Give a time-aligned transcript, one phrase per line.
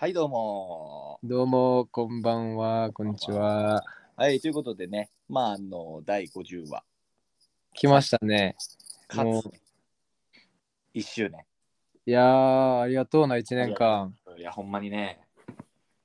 [0.00, 1.20] はい、どうも。
[1.22, 3.84] どうも、こんばんは、こんにちは。
[4.16, 6.82] はい、ということでね、まあ、あの、第50話、
[7.74, 8.56] 来ましたね。
[9.08, 9.50] かもうつ、
[10.94, 11.44] 1周年。
[12.06, 14.14] いやー、ありがとうな、1年間。
[14.38, 15.20] いや、ほんまにね、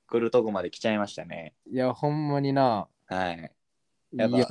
[0.06, 1.54] 来るとこまで来ちゃいましたね。
[1.66, 2.88] いや、ほんまにな。
[3.06, 3.50] はい。
[4.12, 4.46] いやっぱや、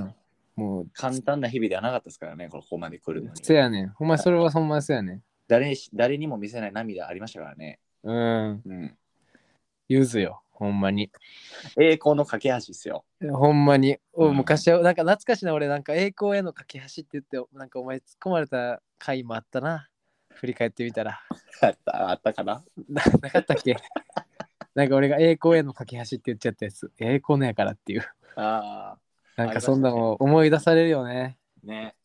[0.55, 3.45] もう、簡単な日々ではなかったですからね、ここまで来るのに。
[3.45, 3.89] せやねん。
[3.89, 5.23] ほんまにそれはほんまにせやねん。
[5.47, 7.79] 誰に誰にも見せない涙ありましたからね。
[8.01, 8.97] うん、うん。
[9.87, 11.11] ゆずよ、ほんまに。
[11.79, 13.05] 栄光の架け橋ですよ。
[13.31, 13.97] ほんまに。
[14.13, 19.87] おうん昔は、なんか懐かしいな、俺、なんか栄光への架け橋って言って、なんかお前突っ込まれた回もあったな。
[20.33, 21.19] 振り返ってみたら。
[21.61, 22.63] あった、あったかな？
[22.89, 23.75] ななかったっけ？
[24.75, 26.91] なんか俺が栄光への架け橋って言っちゃったやつ。
[26.99, 28.03] 栄光のやからっていう。
[28.35, 28.97] あ
[29.37, 31.37] なんかそんなの思い出されるよね。
[31.63, 31.95] あ、ね。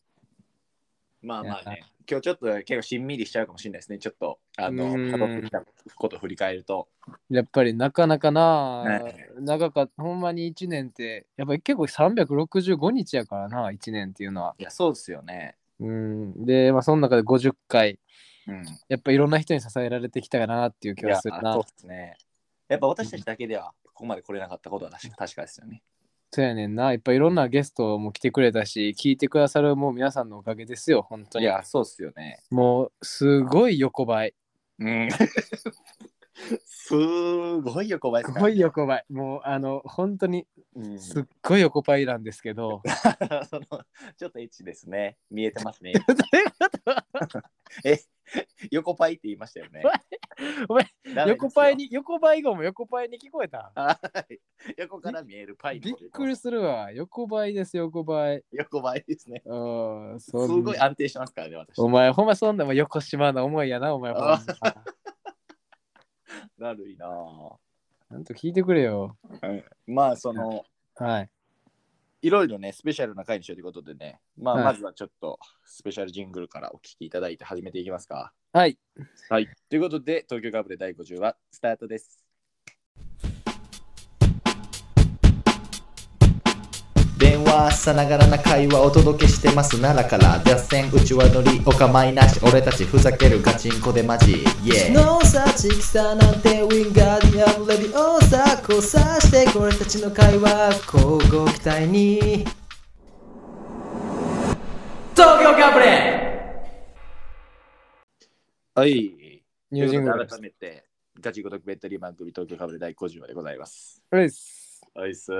[1.23, 3.99] まあまあね、今日ちょっと結構しんみりしちゃうかもしれないですね。
[3.99, 5.63] ちょっと、あの、うん辿ってきた
[5.95, 6.89] ことを振り返ると。
[7.31, 14.57] やっぱりなかなかな、ね長かったほんまに1年ってやっぱり結構365日やからな1年っていうのは。
[14.59, 15.57] いや、そうですよね。
[15.79, 17.99] うんでまあその中で50回
[18.49, 18.65] うん。
[18.89, 21.55] やっぱいろんな人に支えられてきたかなっていう気がするな。
[21.55, 22.17] そうですね。
[22.69, 25.83] やっぱ私たちだけではここまで来れなかったことは確か確かですよね。
[26.33, 26.93] そうやねんな。
[26.93, 31.45] やっぱいろんなゲストも来てくれたし聞いてくださるもう皆さんのおかげですよ本当に。
[31.45, 32.43] いや、そうっすよね。
[32.51, 34.35] もうすごい横ばい。
[34.79, 35.09] うん。
[36.65, 38.35] すごいよ、小林さん。
[38.35, 39.05] すごい横ばい。
[39.11, 42.81] もうあの本当にうん、すっごい横ばいなんですけど。
[43.51, 43.85] その
[44.17, 45.19] ちょっとエッチですね。
[45.31, 45.93] 見えてますね。
[47.85, 47.99] え、
[48.71, 49.83] 横パイって言いましたよね。
[50.69, 50.87] お前
[51.29, 51.77] 横パイ。
[51.77, 53.73] に横ばい語も横ばいに聞こえた？
[53.75, 53.99] は
[54.31, 54.39] い
[54.77, 56.91] 横から見えるパイのびっくりするわ。
[56.93, 58.45] 横ばいです、横ばい。
[58.53, 59.43] 横ばいですね。
[59.45, 61.79] うん、すそんごい安定してますからね、私。
[61.81, 64.13] お前、ほんまそんなもん横島の思いやな、お前。
[64.13, 64.39] ほんま
[66.59, 67.57] だるいなぁ
[68.11, 69.17] なんと聞いてくれよ。
[69.41, 70.65] はいまあ、その、
[70.97, 71.31] はい。
[72.23, 78.33] いろいろね、スペシャルな回にしようということでね、まあ、はいまずはちょっとスペシャルジングルからお聞きいただいて始めていきますか。
[78.53, 78.79] はい。
[79.29, 79.49] はい。
[79.69, 82.30] ということで、東京ガブレ第50話、スタートです。
[87.71, 100.49] さながらな会話お届けしてます奈良から脱線うちはノリお構いなし俺たちふざけるガチンコでマジイエーノーサーチキサーなんてウィンガーディアンレディオーサー交差して俺たちの会話
[100.95, 102.47] 交互期待に
[105.15, 106.31] 東京ガブレ
[108.75, 109.43] はい。
[109.71, 110.69] ニュージングルですということで改。
[110.71, 110.85] めて、
[111.21, 114.03] ガチゴトクベッドリー番組東京ガブレ第50話でございます。
[114.11, 115.31] うっすはいっす。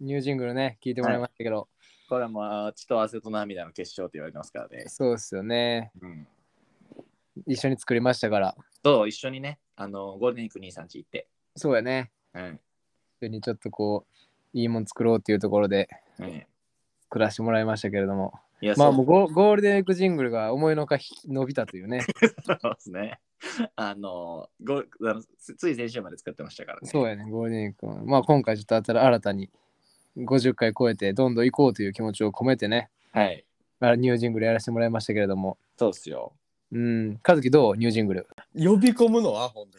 [0.00, 1.68] ニュージングルね、聞いてもらいましたけど、
[2.08, 4.84] これはもう、血と汗と涙の決勝って言われてますからね。
[4.86, 5.92] そうですよね。
[6.00, 6.28] うん。
[7.46, 8.56] 一緒に作りましたから。
[8.82, 11.28] と、一緒にね、あの、ゴールデンウィーク23日行って。
[11.56, 12.10] そうやね。
[12.34, 12.60] うん。
[13.20, 15.88] 一緒にちょっとこう、いいもん作ろうっていうところで
[16.18, 16.46] うん、
[17.02, 18.32] 作らせてもらいましたけれども。
[18.60, 22.00] いや、まあそうもうゴゴールデンウィークジングルが思いのほかひ伸びたというね。
[22.60, 23.20] そうですね。
[23.76, 26.88] あの、ごあのつつい先週まで使ってましたからね。
[26.88, 28.04] そうやね、ゴールデンウィークも。
[28.04, 29.50] まあ今回ちょっと新たに
[30.18, 33.44] 50回超えてどんどん行こうという気持ちを込めてね、はい。
[33.80, 35.58] あニュージングルやらせてもらいましたけれども。
[35.78, 36.32] そうっすよ。
[36.72, 37.76] うん、和樹どう？
[37.76, 38.26] ニュージングル。
[38.54, 39.32] 呼び込むの？
[39.32, 39.78] はほんで。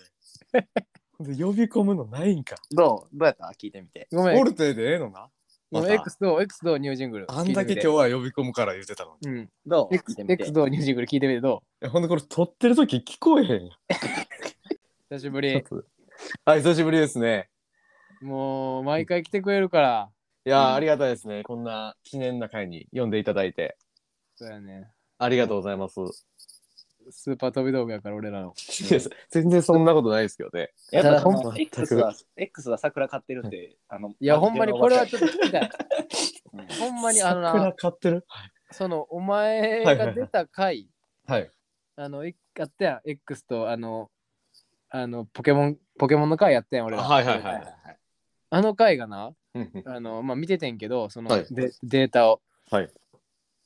[1.20, 2.56] 呼び込むのないんか。
[2.72, 3.18] どう？
[3.18, 3.52] どうやった？
[3.62, 4.08] 聞いてみて。
[4.12, 5.30] ごめん、オルテでええのな？
[5.72, 6.80] ごめんまた X どう ?X どう？
[6.80, 7.32] ニュージングル。
[7.32, 7.88] あんだけ今日日。
[7.88, 9.28] は呼び込むから言ってたのに。
[9.28, 9.50] いうん。
[9.68, 9.94] どう？
[9.94, 10.70] 聞い X, てみて X どう？
[10.70, 13.64] ニュージングル聞いてみてどやほんでこれ撮ってる時聞こえへんやん。
[13.66, 13.70] う
[15.12, 15.54] 久しぶり。
[16.46, 17.50] はい、久しぶりですね。
[18.22, 20.10] もう毎回来てくれるから。
[20.46, 21.44] いやー、うんありがたいですね。
[21.44, 23.78] こんな記念な回に読んでいただいて。
[24.36, 24.92] そうやね。
[25.18, 25.96] ありがとうございます。
[27.12, 28.54] スーパー飛び道具やから俺らの。
[29.30, 30.72] 全然そんなことないですけどね。
[30.92, 35.70] やっぱほんただほん X は X は桜買ってるって、あの、いや、ほんまにこれはちょっと聞きたい。
[36.54, 38.26] うんほんまにあの桜な、買ってる？
[38.72, 40.90] そのお前が出た回、
[41.28, 41.52] はい。
[41.96, 44.10] あの、いあったやん、X とあの、
[44.90, 47.04] あの、ポケモン、ポケモンの回やったやん、俺ら。
[47.04, 47.98] はいはいはいはい。
[48.52, 49.34] あの回がな、
[49.86, 52.42] あの、まあ、見ててんけど、その、はいでデータを。
[52.70, 52.90] はい。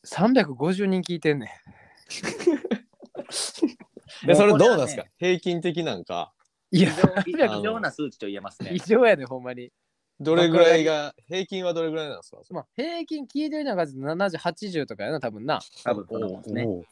[0.06, 1.62] 350人聞いてんね
[4.26, 5.06] で、それどうなんですか？
[5.18, 6.34] 平均的なんか、
[6.72, 6.78] ん。
[6.78, 6.90] いや、
[7.26, 8.80] 異常異常な数値と言えますね異。
[8.80, 9.72] 常やで、ほんまに。
[10.20, 12.38] どれぐらいが、平均はどれぐらいなんですか？
[12.52, 15.60] まあ、平均聞いてるのが70、80とかやな、多分な。
[15.84, 16.66] 多分そうなんですね。
[16.66, 16.86] おー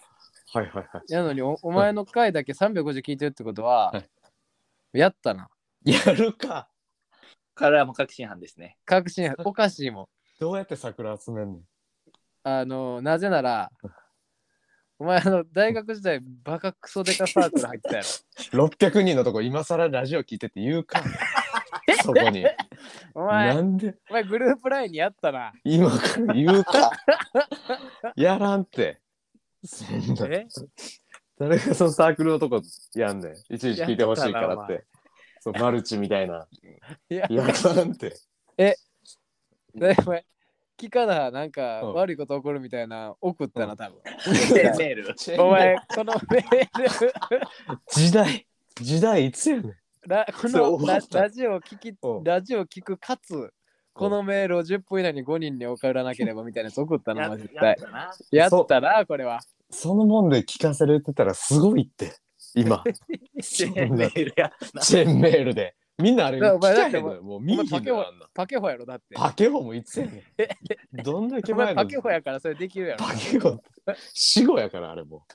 [0.53, 1.03] はいはいはい。
[1.11, 4.09] やのにお、お前の回だけ350聞いてるってことは、はい
[4.93, 5.49] やったな。
[5.85, 6.67] やるか。
[7.55, 8.77] これはもう確信犯ですね。
[8.85, 10.05] 確信、おかしいもん。
[10.39, 11.59] どうやって桜集めんの？
[12.43, 13.71] あの、なぜなら、
[14.97, 18.03] お前あの大学時代バカクソデカサークル入ってたや
[18.53, 18.67] ろ。
[18.67, 21.03] 600人のとこ今更ラジオ聞いてって言うか。
[22.03, 22.45] そこに。
[23.13, 23.95] お前なんで？
[24.09, 25.53] お前グループラインにやったな。
[25.63, 26.91] 今から言うか。
[28.15, 29.01] やらんって。
[29.65, 30.47] そんなえ？
[31.37, 32.61] 誰がそのサークルのとこ
[32.95, 33.33] やんねん。
[33.53, 34.85] いちいち聞いてほしいからって
[35.41, 36.47] そうマルチみたいな。
[37.09, 38.15] いや、やらんって
[38.57, 38.77] で
[39.73, 40.25] お前
[40.77, 41.93] 聞かななんかうん。
[41.95, 43.99] 悪いこと起こるみたいな送ったな多分。
[44.03, 45.43] メール。
[45.43, 47.41] お前このメール。
[47.91, 48.45] 時代
[48.75, 49.73] 時代いつやねん。
[50.07, 51.21] ラこそれのラ終わった。
[51.23, 52.23] ラジオを聞きうん。
[52.23, 53.51] ラジオを聞くかつ
[53.93, 57.67] このメールを10分以内に5人に送らなければみたいなやつ送ったな、やお前絶対。
[57.67, 58.11] やったな。
[58.31, 59.39] やったな、これは。
[59.71, 62.13] そのもんで聞かせれてたらすごいって
[62.55, 62.83] 今。
[62.85, 64.47] メールや。
[64.47, 64.81] ったな。
[64.81, 65.75] チェーンメールで。
[66.01, 67.23] みんなあれ聞だからお前だってかへんのよ。
[67.23, 68.27] もう見えへんのよあんな。
[68.33, 69.15] パケホやろ、だって。
[69.15, 70.23] パケホもいつやね
[70.97, 71.03] ん。
[71.03, 73.05] どんだけお前前のパケホやからそれできるやろ。
[73.05, 73.59] パケホ
[74.13, 75.25] 死後やからあれも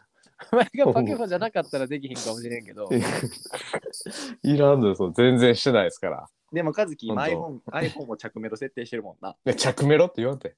[0.52, 2.88] お前がパケホじゃなかったらできひんかもしれんけど。
[4.42, 7.72] いらんのよ全然してないですからでも、カズキ、本当。
[7.72, 9.36] iPhone, iPhone も着メロ設定してるもんな。
[9.44, 10.56] で着メロって言わんて。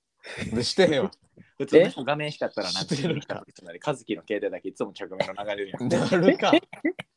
[0.53, 1.11] でしてへんわ。
[1.57, 3.45] 普通の画面しかったらなんてしてるか。
[3.81, 5.89] カズキの携帯だけいつも着メロ流れるやん。
[5.89, 6.53] なるか。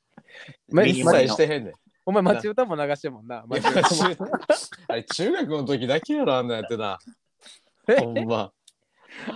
[0.70, 1.74] ま一切してへんねん。
[2.06, 3.44] お前、町歌も流してるもんな。
[3.48, 4.32] 町歌も。
[4.88, 6.98] あれ中学の時だけやろあんなんやってな。
[8.00, 8.52] ほんま。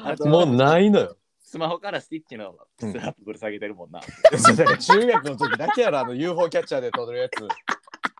[0.04, 1.18] あともうないのよ。
[1.40, 4.02] スマホからスティッチのスラップぶる下げてるもんな。
[4.02, 7.48] 中学の時だけやろあの UFO キャッチャーで撮るやつ。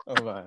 [0.06, 0.46] お前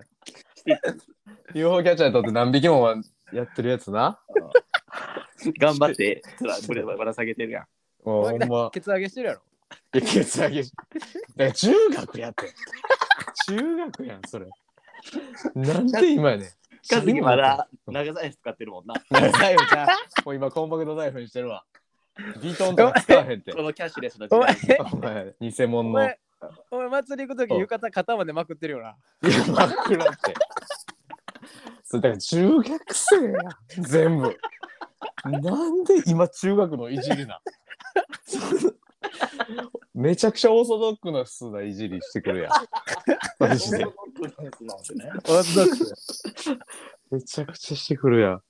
[1.55, 2.95] UFO キャッチャーで撮って何匹も
[3.33, 4.21] やってるやつな。
[5.61, 6.23] 頑張って
[6.67, 7.67] ぶるぶら下げてるやん。
[8.05, 8.71] もうほんま。
[8.71, 9.41] ケツ上げしてるやろ。
[9.95, 10.63] いやケツ上げ。
[10.63, 12.55] しだから中学やって
[13.47, 14.47] 中学やんそれ。
[15.55, 16.49] なんで今やねん。
[16.89, 18.95] カズキまだ長財布使ってるもんな。
[19.11, 19.87] 財布じゃ
[20.25, 21.65] もう今コンパクト財布にしてるわ。
[22.43, 23.53] ビトンとか使わへんって。
[23.53, 24.79] このキャッシュレスの時お前代。
[24.93, 26.11] お前偽物の
[26.71, 28.97] お前祭り行くとき浴衣肩までまくってるよな。
[29.29, 30.35] いや、真っ暗って。
[31.85, 34.37] それだから中学生やん全部。
[35.25, 35.41] な
[35.71, 37.41] んで今中学のいじりな。
[39.95, 42.53] めちゃくちゃオーソドックな素ないじりしてくるやん。
[43.39, 43.85] マジで。
[43.85, 43.95] オー
[45.43, 46.23] ソドックス。
[47.11, 48.43] めちゃくちゃしてくるやん。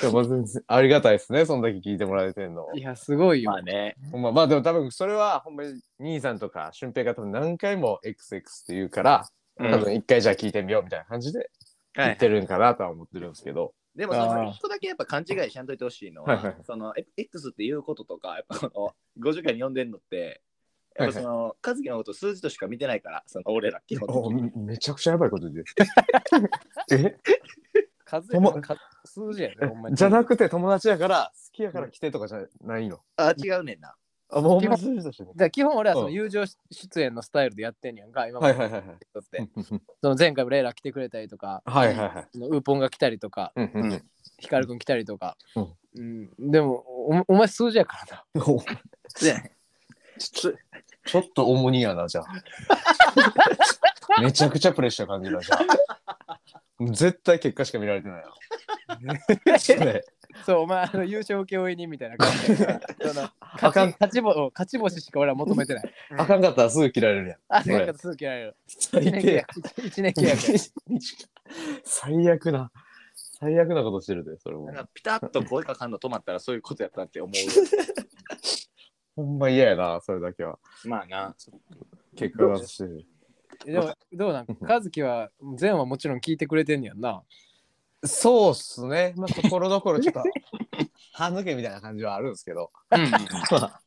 [0.00, 2.66] いやまあ全然ありがたいですね、そんだけ聞いてもらえてんの。
[2.74, 3.50] いや、すごいよ。
[3.50, 3.96] まあね。
[4.10, 9.28] ほんままあでも多分それはほんまに兄さんとか俊平が多分何回も XX って言うから、
[9.58, 11.48] うん多分一回じゃあ聞いてみようみたいな感じではい
[12.06, 13.74] 言ってるんかなとは思ってるんですけど。
[13.94, 20.40] でもその一個だけやっぱ勘違いしやんといてほしいのは、はいはいそのえ X っていうこととか、やっぱこの50回に読んでんのって、
[20.98, 24.64] やっぱその、和樹のこと数字としか見てないから、その俺ら基本お的に。
[24.64, 25.64] めちゃくちゃやばいこと言っ
[26.88, 27.20] てる。
[28.04, 29.96] 数ともか数字やね、ほんまえに。
[29.96, 33.00] じゃなくて友達やから好きやから来てとかじゃないの。
[33.16, 33.94] あ、違うねんな。
[34.30, 35.32] あ、もうほんま数字としてね。
[35.36, 38.98] じゃあ基本俺はそのうん友情出演のスタイルでやってんやんか、今まではいはいはいはい。
[39.12, 39.48] とって。
[40.00, 42.28] その前回もレイラ来てくれたりとか、はいはいはい。
[42.32, 44.04] そのウーポンが来たりとか、うんうんうん
[44.38, 45.36] ヒカルくん来たりとか。
[45.54, 48.44] うんうんでもお、お前数字やからな。
[50.18, 50.52] ちょ
[51.04, 52.26] ちょっと重荷やな、じゃあ。
[54.22, 55.58] めちゃくちゃプレッシャー感じるな、じゃ
[56.26, 56.40] あ。
[56.90, 58.24] 絶対結果しか見られてない
[59.00, 59.58] な。
[59.58, 60.04] そ れ
[60.46, 62.64] そう、お前、あの優勝請負人みたいな感じやか
[62.98, 65.94] らそのあかん勝ち勝ちぼ勝ち星しか俺は求めてない。
[66.16, 67.38] あかんかったらすぐ切られるやん。
[67.48, 68.56] あ、それなんかすぐ切られる。
[68.66, 69.34] 最1年契低。
[69.34, 69.62] 約。
[69.84, 70.58] 一年契約や。
[71.84, 72.72] 最悪な。
[73.14, 74.76] 最悪なことしてるで、それもなん。
[74.76, 77.32] かピタッと声かかんの止まったらそういうことやったって思う。
[79.16, 80.58] ほんま嫌やな、それだけは。
[80.84, 81.36] まあな。
[82.16, 83.04] 結果がしてる。
[83.64, 84.46] でも、どうなん？
[84.60, 85.30] 和樹は、
[85.60, 87.22] 前はもちろん聞いてくれてんねやんな。
[88.04, 89.14] そうっすね。
[89.16, 90.22] まあ、ところどころちょっと、
[91.12, 92.70] 歯抜けみたいな感じはあるんですけど。
[92.90, 93.18] うん ま
[93.58, 93.82] あ、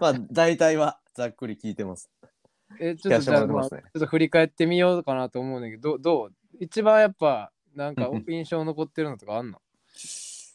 [0.00, 2.10] まあ、大体はざっくり聞いてます。
[2.78, 6.00] え、ちょっとじゃあ、まあちょってますねっと振り返ってみようかなと思うんだけど、どう？
[6.00, 9.60] どう一番やっぱ、なんかうんうん印象残ってるのとかあんの？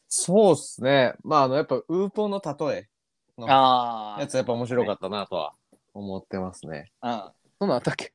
[0.08, 1.14] そうっすね。
[1.24, 2.90] まあ、あの、やっぱ、ウーポンの例え
[3.38, 5.54] のあやつやっぱ面白かったなとは
[5.94, 6.92] 思ってますね。
[7.02, 7.34] あ。
[7.60, 8.14] そんなんあったっけ？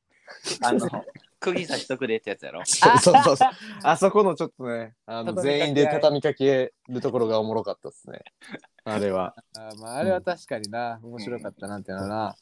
[0.62, 0.88] あの、
[1.40, 2.62] 釘刺しとくでってやつやろ。
[2.66, 3.50] そうそうそうそう。
[3.82, 8.22] あそこのちょっとね、あの全員で畳みかけるところがおもろかったですね。
[8.84, 9.34] あれは。
[9.56, 12.36] あまあ、あれは確かにな、面白かったなっていうのはな。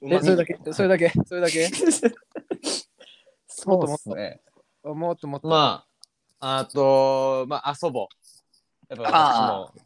[0.00, 0.58] うまえ、それだけ？
[0.72, 1.12] それだけ？
[1.26, 1.68] それだけ？
[3.48, 4.40] そうですね。
[4.84, 5.26] あもっと？
[5.26, 5.48] もっと。
[5.48, 5.84] ま
[6.40, 8.94] あ、あと、まあ、遊ぼう。
[8.94, 9.82] やっぱ私も好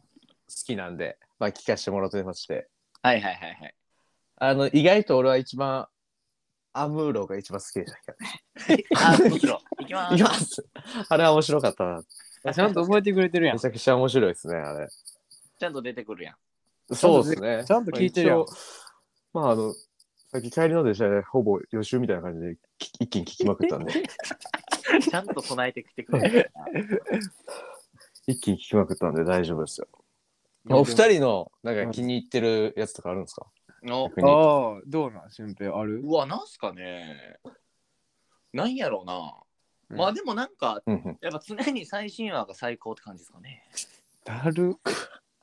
[0.65, 2.69] きなんで、まあ、聞かせてもらってまして。
[3.01, 3.75] はいはいはいはい。
[4.37, 5.87] あの、意外と俺は一番、
[6.73, 7.99] アムーロが一番好きでした
[8.67, 8.83] けどね。
[8.95, 9.83] あ、もちろん。
[9.83, 10.23] いきますいき。
[10.23, 10.65] ます。
[11.09, 12.03] あれは面白かったな。
[12.53, 13.65] ちゃんと覚えてくれてるやんめち。
[13.65, 14.87] ゃくちゃ面白いですね、あれ。
[15.59, 16.95] ちゃんと出てくるやん。
[16.95, 17.63] そうですね。
[17.65, 23.93] ちゃんと聞いてるやんまあ一応まあ、あの、さっき帰りの電車でほぼ予習みたいな感じでき一気に聞きまくったんで、
[25.01, 26.51] ちゃんと備えてきてくれる。
[28.25, 29.87] 一気に聞きまくったんで大丈夫ですよ。
[30.69, 33.45] お二人のなんか気に入ってるやつとかあるんですか？
[33.91, 36.01] ああ、どうなん、俊平ある？
[36.03, 37.37] うわ、なんすかね。
[38.53, 39.13] なんやろうな。
[39.89, 43.63] うんまあでもなんか、うんやっぱ常に最新話が最高って感じですかね。
[44.23, 44.75] だる、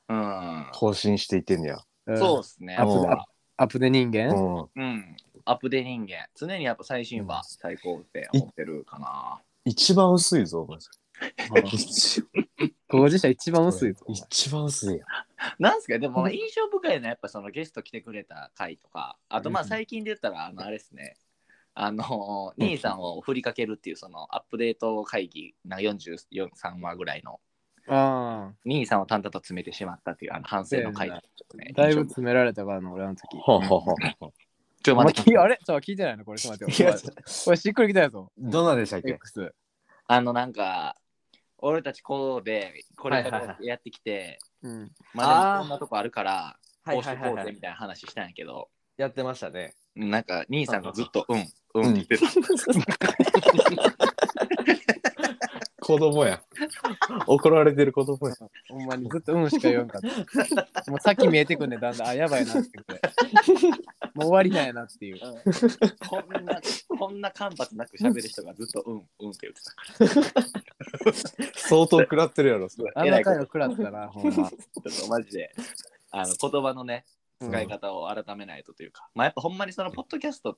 [0.09, 0.67] うん。
[0.73, 1.77] 更新していってんねや。
[2.07, 2.75] うんそうっすね。
[2.75, 4.69] アップデ人う間、ん。
[4.75, 5.15] うん。
[5.45, 6.27] アップデ人間。
[6.35, 9.39] 常にやっぱ最新話最高って思ってるかな。
[9.63, 10.67] 一番薄いぞ、
[11.71, 12.47] 一番
[12.97, 13.93] 50社一番薄い。
[14.07, 14.97] 一番薄い。
[14.97, 15.05] や。
[15.57, 15.97] なんすか？
[15.97, 19.17] でも印象深いのはやっぱそのゲスト来てくれた回とか。
[19.29, 21.17] あとまあ最近で言ったらあのあれですね、
[21.73, 27.39] あの兄さんを振りかけるっていうそのアップデート会議な43話ぐらいの。
[27.87, 31.15] あ兄さんをたんたと詰めてしまったっていうあの反省の回だ,、
[31.55, 33.37] ね、だいぶ詰められたかの俺の時。
[33.37, 34.31] ほうほう
[34.83, 35.37] ちょ待って。
[35.37, 35.59] あれ？
[35.63, 36.25] ちょ聞いてないの？
[36.25, 36.39] これ。
[36.39, 37.23] ちょっと待って。
[37.45, 38.31] これしっくりきたやぞ。
[38.37, 39.17] どんなでしたっけ？
[40.07, 40.95] あのなんか
[41.61, 44.91] 俺たちこうでこれからやってきて、うん。
[45.13, 49.75] まあこんなとこあるからはいこうしてこうはいはいはいぜみたいな話したんやけど、やってましたね。
[49.95, 52.27] なんか兄さんがずっとうんうんって言ってた。
[55.81, 56.41] 子供や。
[57.27, 58.35] 怒られてる子供や。
[58.69, 60.91] ほんまにずっとうんしか言わんかった。
[60.91, 62.07] もう先見えてくんね、だんだん。
[62.07, 63.01] あ、やばいなってきて。
[64.13, 65.19] もう終わりなんやなっていう。
[66.09, 70.45] こんなこんな間髪なく喋る人がずっとうんうんって言ってたか
[71.05, 71.13] ら。
[71.55, 72.91] 相当食らってるやろ、それ。
[72.95, 74.31] あんな回を食らったな、ほんま。
[74.33, 74.51] ちょっ
[75.01, 75.53] とマジで
[76.11, 77.05] あの言葉のね
[77.39, 80.57] 使い方を改めないとというか、まあやっぱほんまにそのポッドキャスト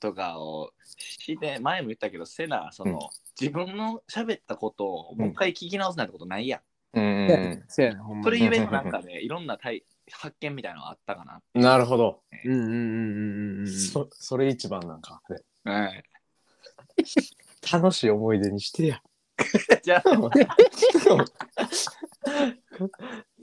[0.00, 6.60] とかをして前も言ったけどせなその、自分の喋ったことをもう一回聞き直すなんてことないやん。
[6.94, 7.80] うんそ
[8.30, 11.40] れゆえのなんかねいろんな対発見みたいなのがあったかな。
[11.54, 12.22] なるほど。
[12.44, 13.68] うんうんうんうんうんうん。
[13.68, 15.22] そそれ一番なんか。
[15.64, 16.04] はい、
[17.72, 19.02] 楽しい思い出にしてや。
[19.82, 20.10] じゃあ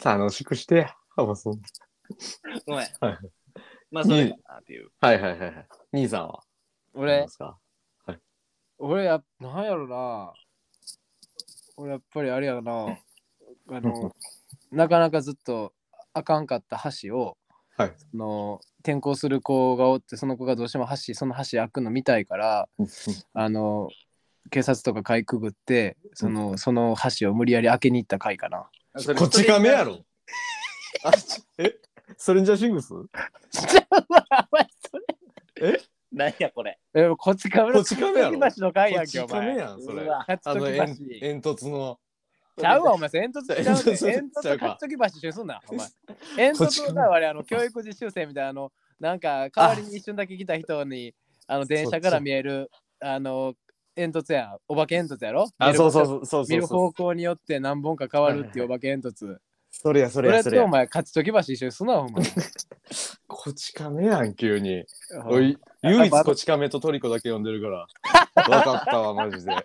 [0.15, 0.95] 楽しくしてや。
[1.17, 1.61] もうそん
[2.65, 2.87] ごめん。
[2.99, 3.17] はい
[3.91, 4.91] まあそれかなっていう。
[4.99, 5.67] はいはいはいはい。
[5.91, 6.43] 兄さんは？
[6.93, 7.57] どう俺で、すか？
[8.77, 10.33] 俺や、なんやろな。
[11.75, 12.97] 俺やっぱりあれやな。
[13.71, 14.15] あの、
[14.71, 15.73] なかなかずっと
[16.19, 17.38] あかんかった橋を、
[17.75, 22.69] はいその転校する子がおって、その子がどうしても橋、その橋開くの見たいから、
[23.33, 23.89] あの、
[24.51, 28.69] 警察とかかいくぐって、その、その橋を無理やり開けに行った回かな。
[29.15, 29.99] こっち亀やろ
[31.03, 31.75] あちえ？
[32.17, 32.93] ストレンジャーシングス？
[36.11, 36.79] 何やこれ。
[36.93, 39.31] え、こっち亀こっち亀やろ橋の回やんけ、こっち。
[39.31, 40.05] 亀やん、それ。
[41.19, 41.99] 煙突の。
[42.59, 43.63] ちゃうわ、お前、煙突ちゃうで。
[43.63, 44.65] 煙突煙突ちゃうか。
[44.67, 45.87] 勝ちとき橋一緒にすんな、お前。
[46.35, 49.19] 煙突があの、教育実習生みたいな、あの、なん。
[49.19, 51.13] か、代わりに一瞬だけ来た人に、
[51.47, 53.53] あの、電車から見える、あの、
[53.95, 56.67] 煙突やん、お化け煙突やろあ、そうそうそうそう見る。
[56.67, 59.37] 方向によって何本か変わるっていうお化け煙突。
[59.81, 60.63] それや、そそれや、それや。
[60.63, 62.21] れとお前、勝ちとき橋一緒にすんな、お前。
[63.27, 64.83] こち亀やん、急に。
[65.25, 67.88] おい、唯一こち亀とトリコだけ呼んでるから。
[68.57, 69.55] わかったわ、マジで。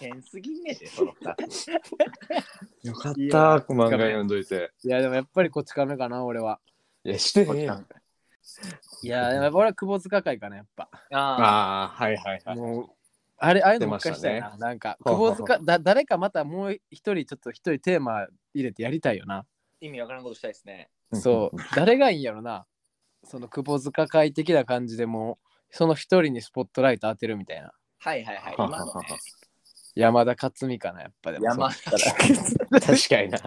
[0.00, 1.70] 変すぎんねえで、その二つ。
[2.82, 3.38] よかっいやた、
[3.72, 4.72] 漫画読んどいて。
[4.82, 6.58] いや、でもやっぱりこっち亀かな、俺は。
[7.04, 7.86] いや、してねえやん。
[9.02, 10.88] いや、でもやっぱ俺は久保塚会かな、やっぱ。
[11.12, 12.56] あああ、はいはいはい。
[12.56, 12.88] もう、
[13.38, 14.56] あれ、ああいうのもう一出ましたいな。
[14.56, 19.46] なんか、ほうほうほう久保塚、だ誰かまたもう一人、ちょっと一人テーマ入れてやりたいよな。
[19.80, 20.90] 意味わからんことしたいですね。
[21.12, 22.66] そう、誰がいいんやろな。
[23.24, 27.72] その久保塚会的な感じでもう、その一人にスポットライト当てるみたいな。
[27.98, 28.54] はいはいはい。
[28.56, 29.02] 今のねは
[29.94, 31.44] 山田勝美かな、やっぱでも。
[31.46, 32.16] 山そうした
[32.70, 33.38] ら確かにな。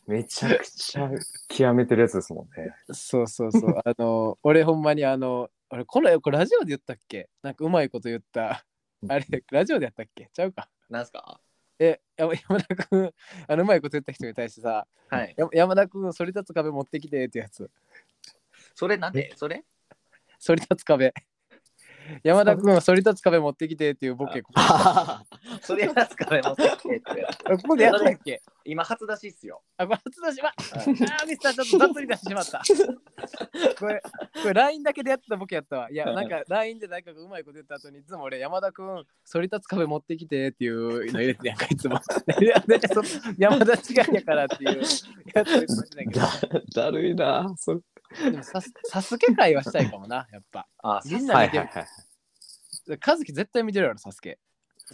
[0.06, 1.10] めちゃくちゃ
[1.48, 2.74] 極めてるやつですもんね。
[2.92, 3.76] そうそうそう。
[3.84, 7.28] あの、俺ほんまにあの、俺これ、これラジオで言ったっけ？
[7.42, 8.64] なんかうまいこと言った。
[9.08, 10.30] あれ、ラジオでやったっけ？
[10.32, 10.68] ちゃうか。
[10.88, 11.40] なんすか？
[11.84, 13.14] え、山 山田くん、
[13.48, 15.34] あのうまいこと言った人に対してさ、はい。
[15.36, 17.68] や山田くん、反り立つ壁持ってきてってやつ。
[18.74, 19.32] それなんで？
[19.36, 19.64] それ？
[20.44, 21.12] 反り立つ壁。
[22.22, 24.52] 山田くん、反り立つ壁持ってきてっていうボケ、こ
[25.60, 27.26] それやつから持ってきてって。
[27.68, 28.42] こでやったっけ？
[28.64, 29.62] 今初出しっすよ。
[29.76, 30.40] あ、これ初出し？
[30.42, 32.62] は、あー、ミスター、ちょっと雑に出してしまった。
[33.78, 34.02] これ、
[34.42, 35.90] これ LINE だけでやってたボケやったわ。
[35.90, 38.86] いや、なんか LINE でなんかうまいこと言った後に、いつも俺、山田くん、
[39.30, 41.96] 反り立つ壁持ってきてっていうの入れてやんか、いつも。
[42.40, 43.02] い やでそ
[43.38, 45.04] 山田違いやからっていうやつ
[45.34, 46.82] 言ってましたけど。
[46.82, 47.52] だるいな。
[47.56, 47.80] それ
[48.30, 50.68] でもサス、サスケ会はしたいかもな、やっぱ。
[50.82, 51.66] あ、みんな見てる。
[51.66, 51.86] はい。
[53.06, 54.38] 和樹絶対見てるやろ、サスケ。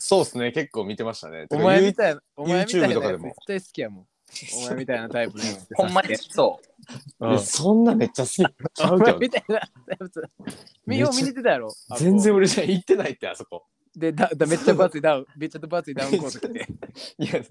[0.00, 1.46] そうですね、結構見てましたね。
[1.50, 3.26] お前みいたいな、お前みたいな YouTube とかでも。
[3.28, 4.06] やつ絶対好きやもん。
[4.62, 5.64] お前みたいなタイプのやつ。
[5.64, 6.60] ってほんまにそ
[7.20, 7.26] う。
[7.26, 7.30] ん。
[7.30, 8.34] いやそんなめっちゃ好き。
[8.36, 8.42] ち
[8.84, 10.10] ゃお前うけどみたいなタイプ。
[10.10, 10.22] つ
[10.86, 13.66] 見よう見に行ってたやろ全然俺じゃ行ってないってあそこ。
[13.96, 16.66] うでだだめっちゃ分厚いダウンめっちゃ分厚いダウンコート着て。
[17.18, 17.42] いや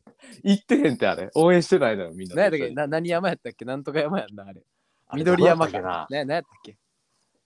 [0.43, 1.29] 行ってへんってあれ。
[1.33, 2.35] 応援してないのよみんな。
[2.35, 2.73] 何やったっけ？
[2.75, 3.65] な何山やったっけ？
[3.65, 4.61] なんとか山やんなあれ
[5.13, 5.81] 緑山か。
[5.81, 6.07] な。
[6.09, 6.71] ね何やったっけ？
[6.71, 6.75] い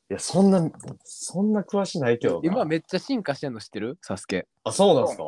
[0.09, 0.69] やそんな
[1.03, 2.51] そんな詳しないけどな。
[2.51, 3.97] 今めっちゃ進化してんの知ってる？
[4.01, 4.47] サスケ。
[4.63, 5.23] あそうなんですか？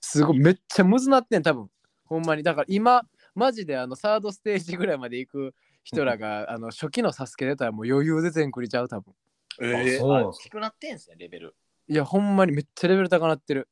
[0.00, 0.38] すごい。
[0.38, 1.70] めっちゃむずなってん多分。
[2.06, 2.42] ほんまに。
[2.42, 3.02] だから今
[3.34, 9.14] マジであのサードステージぐらいまで行く人らが あの初期のサスケ出たらもう余裕で全クリちゃう多分。
[9.60, 9.66] う。
[9.66, 10.42] えそうなんすか。
[10.44, 11.54] 低くなってんすね、レベル。
[11.88, 13.68] いやほんまにめっちゃレベル高なってる。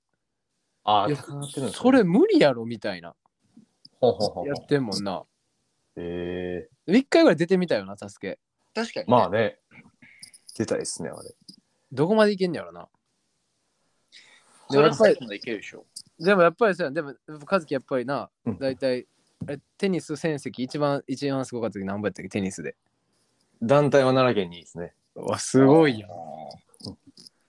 [0.84, 1.82] あいや高なってるんですね。
[1.82, 3.14] それ無理やろみたいな。
[4.00, 4.48] ほうほうほうほう。
[4.48, 5.22] やってんもんな
[5.96, 8.38] え一回ぐらい出てみたよなサスケ。
[8.74, 9.58] 確かに、ー、まあね。
[10.56, 11.34] 出たいですねあれ。
[11.92, 12.88] どこまでいけんねやろな。
[15.28, 15.84] でいけるでしょ。
[16.18, 17.14] でもやっぱりさでも
[17.50, 18.58] 和樹やっぱりなうん。
[18.58, 19.06] 大体
[19.48, 22.76] えテニス戦績一番一番すごかった時何本やったっけテニスで。
[23.62, 24.94] 団体は奈良県にいいですね。
[25.14, 26.10] わすごいやん。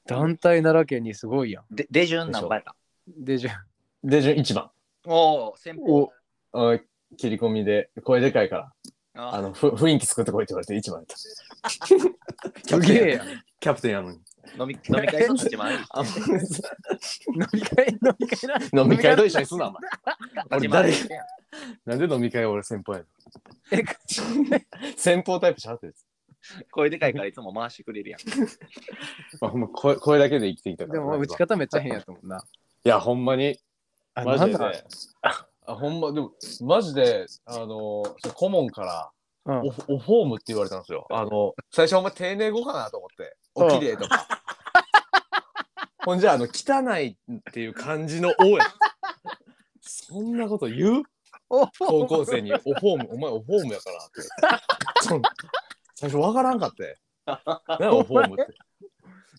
[0.05, 1.75] 団体奈良県にすごいやん。
[1.75, 2.75] で、デジュン何倍か。
[3.07, 3.63] でじゃ
[4.03, 4.69] で順1番。
[5.05, 6.11] おお、先方。
[6.53, 6.79] あ
[7.15, 8.71] 切り込みで声でかいから。
[9.15, 9.35] あ。
[9.35, 11.17] あのふ雰囲気作ってこいって言われて1番やった。
[11.17, 13.27] すげえやん。
[13.59, 14.19] キャプテンやのに。
[14.59, 15.79] 飲み飲み会の一番いい。
[15.89, 19.81] あ飲み会飲み会な飲み会と一緒にすんなお前。
[20.51, 20.93] 俺誰
[21.85, 23.05] なんで飲み会は俺先方やの？
[23.71, 23.83] え
[24.97, 26.05] 先方タイプちゃうってやつ
[26.71, 28.19] 声でかいからいつも回してくれるやん。
[29.39, 30.99] まあ、ほんま声声だけで生きてきたから。
[30.99, 32.43] でも打ち方めっちゃ変やったもんな。
[32.83, 33.57] いやほんまに。
[34.15, 34.57] あマジで
[35.65, 38.03] あほんまでもマジであの
[38.35, 39.11] 顧問から
[39.45, 39.67] うん。
[39.67, 41.05] オフオフォームって言われたんですよ。
[41.09, 43.35] あの最初お前丁寧語かなと思って。
[43.55, 43.67] うん。
[43.67, 44.27] お綺麗とか。
[46.05, 48.65] ほんじゃあの汚いっていう感じの「お」や
[49.79, 51.03] そんなこと言う？
[51.49, 51.67] お。
[51.79, 55.07] 高校生に「オフォームお前オフォームやから」って。
[55.07, 55.21] そん
[55.95, 56.97] 最初わからんかって。
[57.79, 58.53] 何オフォームって。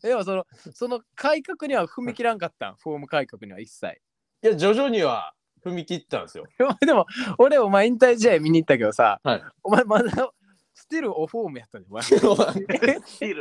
[0.09, 4.01] でもそのその改革には踏み切らんかったん、フォーム改革には一切。
[4.43, 6.45] いや徐々には踏み切ったんですよ。
[6.85, 7.07] でも
[7.39, 9.43] 俺お前引退試合見に行ったけどさ、はい。
[9.63, 10.31] お前まだ
[10.75, 12.03] スティルオフォームやったねお前。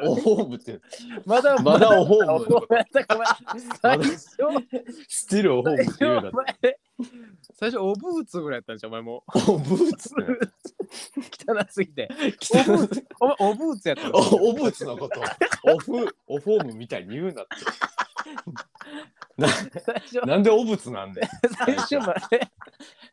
[0.08, 0.80] オフォームって。
[1.26, 2.67] まだまだオフォーム。
[3.82, 4.17] 最初
[5.08, 6.32] スティルオフォームって言うな
[7.56, 10.26] 最初オブーツぐらいやったんじゃんお前もうオブーツね
[11.47, 12.08] 汚すぎて
[13.19, 15.21] お前オブーツやったオブーツのこと
[15.63, 17.56] オフオフォームみたいに言うなって
[19.38, 19.48] な
[20.26, 21.22] なんでオブツなんで
[21.65, 22.48] 最初まで。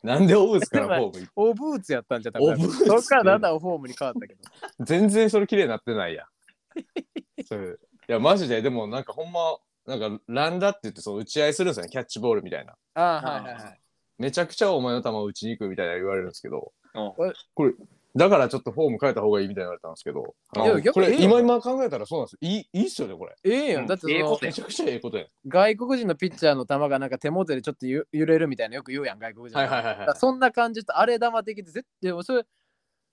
[0.02, 2.84] なんでオブツからフォームオブーツやったんじゃん多分オブーツ。
[2.86, 4.40] そっからだんだんフォームに変わったけど。
[4.80, 6.24] 全然それ綺麗になってないや。
[6.24, 8.60] んそれいやマジで。
[8.62, 11.90] でもなんかほんまなんかランダって言ってその打ち合いするんですよね。
[11.90, 12.74] キャッチボールみたいな。
[12.94, 13.80] ああはいはいはい。
[14.18, 16.72] めちゃくちゃお前の球を打ちにくいみたいな言われるんですけど。
[16.94, 17.12] うん。
[17.54, 17.72] これ
[18.16, 20.34] だからちょっとフォーム変えた方がいいみたいに言われたんですけど。
[20.56, 22.38] あのいや逆これにええよ今今考えたらそうなんですよ。
[22.42, 23.36] いいいいっすよねこれ。
[23.44, 23.86] ええやん。
[23.86, 25.26] だってええことめちゃくちゃええことやん。
[25.46, 29.64] 外国人のピッチャーの球がなんか手元でちょっとゆ揺れるみたいなよく言うやん外国人の。
[29.64, 29.98] はいはいはいはい。
[30.00, 32.44] だからそんな感じとあれ玉的で絶対それ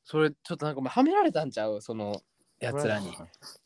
[0.03, 2.21] それちょっとなんかお前はめられたんちゃうその
[2.59, 3.15] やつらに。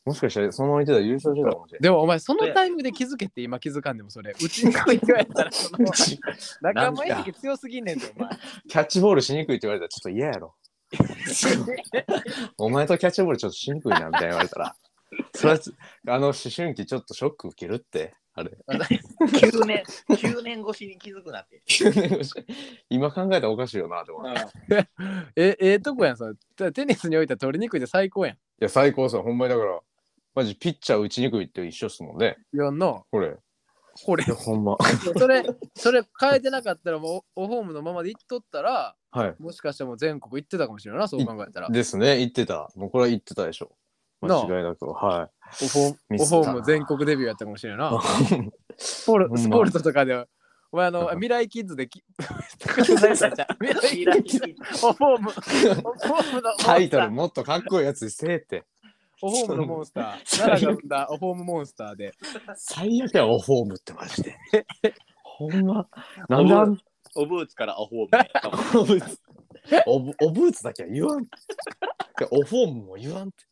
[0.04, 5.90] もしかしたらそのまま言ってたら優勝してたかもしれでもお前そのタイミングで気づけって今気づかんでもそれうちに来いって言われたらそのない。
[6.60, 8.30] 仲間意識強すぎんねんてお前。
[8.68, 10.54] キャッチボールしにくいって言われたらちょっと嫌やろ。
[12.58, 14.76] お前とキャッチボールちょっとしにくいなみたいに言われたら。
[15.34, 15.54] それ
[16.08, 18.14] あの思春期ちょっとショック受けるって。
[18.34, 18.50] あれ。
[18.66, 21.62] 9年、9年越しに気づくなって。
[21.66, 22.32] 9年越し
[22.88, 24.32] 今考えたらおかしいよなって思う。
[24.32, 24.34] い
[25.36, 29.80] えええとこやんそれテニスにおいては取りにくいで最高やんや、最高さ、ほんまにだから、
[30.34, 32.38] マジピッチャー打ちにくいって一緒っすもんね。
[32.54, 33.36] やんなこれ。
[34.04, 34.76] これほんま。
[35.16, 39.34] それそれ変えてなかったらもうオフォームのままでいっとったらはい。
[39.38, 42.70] もしかしたらもう全国行ってたかもしれないなそう考えたらですね、言ってた。
[42.74, 43.72] もうこれは言ってたでしょ。
[44.22, 44.86] 間違いなく。
[44.86, 45.28] は
[45.62, 47.98] オフォーミスったオフォーム全国デビューやったかもしれないな
[48.38, 48.52] い。
[48.78, 50.26] スポルスポルトとかでは
[50.70, 52.02] お前あのうん未来キッズでき
[52.58, 52.96] 未
[54.06, 58.64] 来キッズオフォームオフォームのタイトルもっとかっこいいやつにせえって。
[59.22, 62.12] オフォームのモンスター そう奈良が生んだオフォームモンスターで
[62.56, 64.36] 最悪や、オフォームってマジで。
[65.22, 65.88] ほんま。
[66.28, 66.78] なんであん
[67.14, 68.60] おブーツからアホームやったもん。
[68.82, 69.20] オブーツ
[69.86, 71.26] オブオブーツだけは言わん。
[72.30, 73.44] オフォームも言わんって。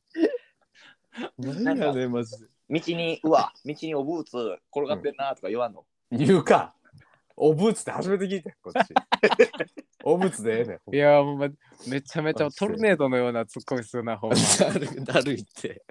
[1.39, 2.47] 何やねん、マジで。
[2.69, 4.37] 道に、うわ、道におブーツ
[4.73, 5.85] 転がってんなとか言わんの？
[6.11, 6.75] 言うか。
[7.37, 8.95] オブーツって初めて聞いたよこっち。
[10.05, 10.95] オブーツでええねん。
[10.95, 11.51] いやもうめ
[11.89, 15.83] めちゃめちゃトルネードのようなツッコミするなほんまだ るだるいって。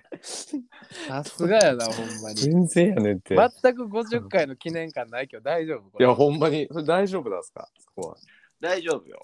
[1.07, 3.35] さすがやなほんまに全然やねんって。
[3.35, 6.67] 全く50回の記念感ないけど大丈夫これいや、ほんまに。
[6.71, 7.67] それ大丈夫なんすか？
[7.77, 8.17] そこは。
[8.59, 9.21] 大丈夫よ。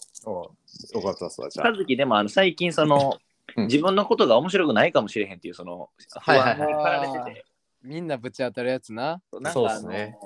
[0.93, 1.86] よかったっすわ、じゃあ和。
[1.86, 5.89] 樹でもあの最近その、うん自分のことが面白くないかもしれへんっていうその
[6.26, 7.45] 不はいはいはい安に駆られてて、
[7.84, 9.21] みんなぶち当たるやつな。
[9.39, 10.17] なんそうかあの、っすね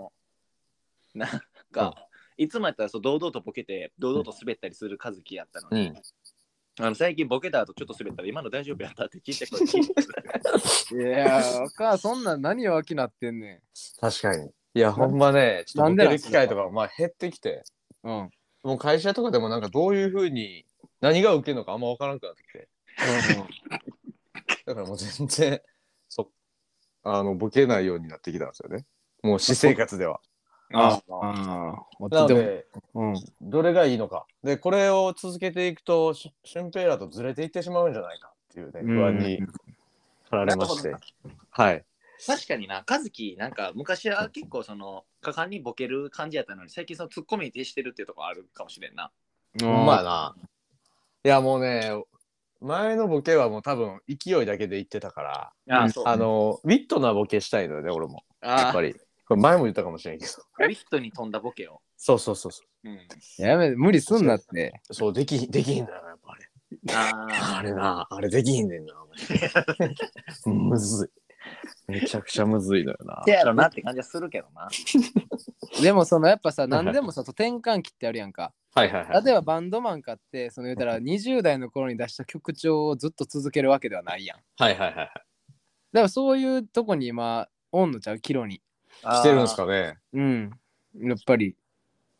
[1.13, 1.29] なん
[1.71, 2.07] か、
[2.39, 5.95] いつもやったらそう堂々とボケて堂々と滑ったりする和樹やったのに、うん。
[6.81, 13.61] あの最近ボケた後ちょっと滑ったら今の大丈夫やったって聞いてくるいやー、お母そんなん何弱気なってんね
[13.99, 14.49] 確かに。
[14.73, 17.63] いや、ほんまね、ちょっとボケる機会とか、まあ減ってきて、
[18.03, 18.09] ん。
[18.09, 18.29] うん。
[18.63, 20.65] もう会社とかでもなんかどういうふうに、
[21.01, 22.69] 何が受けるのかあんま分からなくなってきて。
[24.65, 25.61] だからもう全然、
[26.07, 26.29] そ
[27.03, 28.85] あの、ボケないようになってきたんですよね。
[29.23, 30.21] もう私生活では。
[30.73, 32.09] あああ。
[32.09, 33.15] なのでうん。
[33.41, 34.25] どれがいいのか。
[34.43, 39.49] で、これを続けていくと、し俊平らとずれていってしまうんじゃないかっていうね、不安に駆
[40.31, 40.95] られまして。
[41.49, 41.85] はい。
[42.25, 49.09] 確かにな和樹なんか昔は結構その果敢にボケる感じやったのに最近そのツッコミに徹してるっていうところあるかもしれんな
[49.61, 50.35] ほんまやな。
[51.23, 51.91] いや、もうね、
[52.61, 58.23] 前のボケはもう多分勢いだけで言ってたから、うんあそうあの、ウィットなボケしたいのよね、俺も。
[58.41, 58.95] やあっぱり。
[59.29, 60.31] これ前も言ったかもしれんけど。
[60.59, 62.99] ウィットに飛んだボケを、そうそうそうそうん、
[63.37, 64.81] やめ、無理すんなって。
[64.89, 64.93] う。
[64.95, 66.49] そう、できひん、できひんだよ、やっぱあれ。
[66.95, 68.95] ああれな、あれできひんねんな。
[70.45, 71.91] お前むずい。
[71.91, 73.23] めちゃくちゃむずいのよなあ。
[73.23, 74.67] せやろなって感じはするけどな
[75.81, 78.51] でもそのやっぱさ、何でもさ、転換期ってあるやんか。
[78.73, 79.23] はいはいはい。
[79.23, 84.39] 例えばバンドマンかって、その言うたら20代の頃に出した曲調をずっと続けるわけではないやん。
[84.57, 85.07] はいはいはいはい。
[85.07, 85.21] だか
[85.93, 88.61] らそういうとこに今、おんのちゃう、キロに。
[89.03, 90.51] 来てるんですかねうん。
[91.01, 91.55] やっぱり。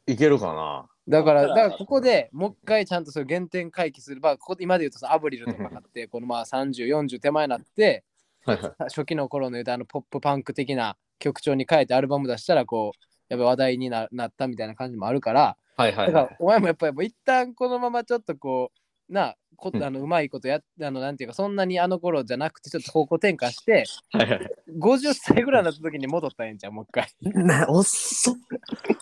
[0.08, 4.22] いけるかなだから、だかだかららここでもう一回ちゃんとそ原点回帰する。
[4.22, 8.04] まあ、ここ今で言うとさ、アブリルとかがあって、このまあ30、40手前になって、
[8.46, 8.74] はいはい。
[8.84, 16.14] 初期の頃の言うとあのポップパンク的な曲調に変えてアルバム出したら、こう、やっぱ話題にななったみたいな感じもあるから、はいはいはい。
[16.14, 18.72] だからお前もやっぱりもう一旦このままちょっとこ
[19.10, 24.52] う、なあ、こうんあのうまいことやあのなんていうかそんなにあの頃じゃなくてちょっと方向転換して はいはい。
[24.78, 28.36] 50歳ぐらいになった時に戻ったらええんちゃうもう一回な、おっそ。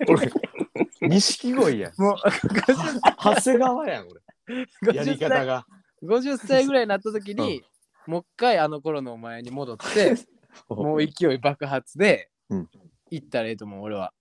[0.07, 0.31] 俺、
[1.07, 2.01] 錦鯉やん。
[2.01, 2.15] もう
[3.23, 4.95] 長谷川やん、俺。
[4.95, 5.65] やり50歳方が。
[6.03, 7.63] 50歳ぐらいになった時に、
[8.07, 10.15] もう一回あの頃のお前に戻って
[10.69, 12.69] もう勢い爆発でうん
[13.11, 14.13] 行ったらええと思う俺は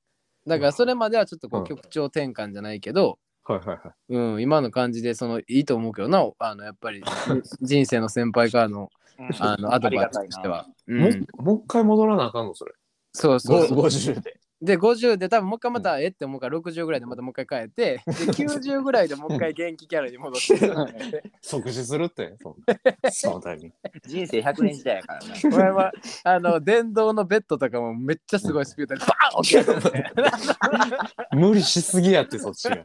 [0.47, 4.15] だからそれまではちょっとこううん曲調転換じゃないけど、はいはいはい。
[4.15, 7.03] うん、今の感じでそのいいと思うけどなあのやっぱり
[7.63, 8.91] 人生の先輩からの
[9.39, 12.73] あのアドバイスとしては、うんもうもう一回戻らなあかんのそれ。
[13.13, 14.39] そうそうそう50で。
[14.63, 16.09] で50で多分もう一回またえ？
[16.09, 22.35] って思うから60ぐらいでまたもう一回変えて で90ぐらいでもう一回元気キャラに戻って 即死するって。
[22.41, 22.57] そ
[23.11, 23.75] そのタイミング。
[24.07, 25.93] 人生100年時代やからなお前は
[26.25, 32.85] あの電動のベッドとかもめっちゃすごいスピードでバーン起き上がって無理しすぎやって、そっちが。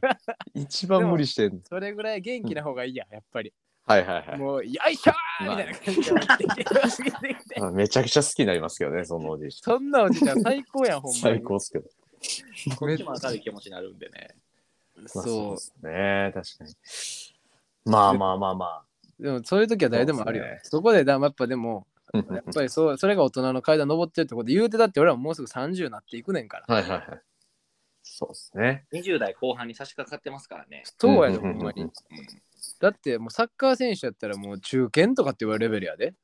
[0.54, 1.60] 一番無理してんの。
[1.64, 3.54] それぐらい元気な方がいいややっぱり
[3.92, 7.62] はいはいはいもうよいしょーみたいな感じで起きてきて。
[7.74, 11.02] めちゃくちゃ好きになりますけどね、そのおじいちそんなおじちゃん最高やん。
[11.02, 11.90] ほんまに最高っすけど。
[12.78, 14.36] こっちも明るい気持ちになるんでね
[14.96, 16.76] まあそうですね、確かに。
[17.86, 18.84] まあまあまあま
[19.20, 22.18] でもそういう時は誰でもあるよそうですそこでだやっぱでもあ。
[22.18, 27.22] やっぱりそうそれが大人の階段登ってるってことで言うてだって俺らももうすぐ30になっていくねんからはいはいはい。
[28.04, 28.86] そうですね。
[28.94, 31.92] 20代後半に差し掛かってますからねそうやでほんまにうん
[32.82, 36.15] だってもうサッカー選手やったらもう中堅とかって言われるレベルやで。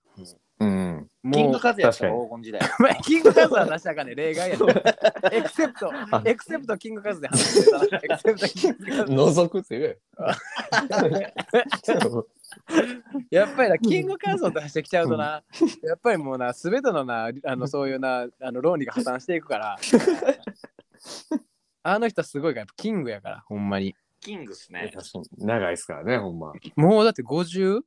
[0.60, 1.08] うん。
[1.32, 2.60] キンもうグカズやった黄金時代。
[2.80, 4.65] お前キングカズは出したらあかんね例外やで
[5.38, 5.91] エクセプト
[6.26, 7.86] エクセプトキングカズで話してたら。
[8.04, 9.13] エクセプトキングカズ。
[9.13, 9.98] 覗くって言えよ。
[13.30, 15.43] やっぱりなキングカズを出してきちゃうとな。
[15.84, 19.78] やっぱりもうな全てのなあのそういうなあの論理が破綻していくから。
[21.84, 24.92] あの人すごいからやっぱキングやからほんまにキングっすね。
[24.94, 25.46] 確かに。
[25.46, 26.54] 長いですからね、ほんま。
[26.76, 27.82] もうだって 50?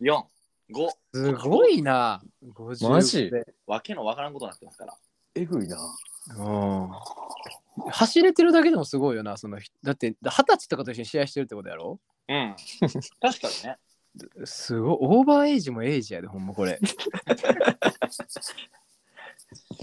[0.00, 2.22] 45すごいな。
[2.44, 3.30] 50マジ？
[3.30, 4.94] でわけのわからんことになってますから。
[5.34, 5.78] えぐいな。
[6.36, 6.90] うん。
[7.90, 9.74] 走れてるだけでもすごいよなその人。
[9.82, 12.00] だって二十歳とかと一緒に試合してるってことやろ？
[12.28, 12.56] うん。
[13.20, 13.78] 確かにね。
[14.44, 14.96] すごい。
[15.00, 16.80] オーバーエイジもエイジやでほんまこれ。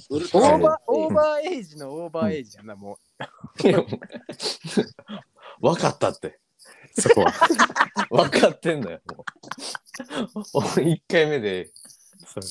[0.09, 2.99] ウルトラオーバーオーバーエイジのオーバーエイジやなも
[5.63, 6.41] 分かったって。
[6.99, 7.31] そこは。
[8.11, 9.25] 分かってんだよ、も
[10.55, 10.57] う。
[10.59, 11.71] 1回目で。
[12.25, 12.43] そう。